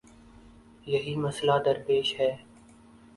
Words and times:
یہی 0.87 1.15
مسئلہ 1.15 1.57
درپیش 1.65 2.09
ہے۔ 2.19 2.31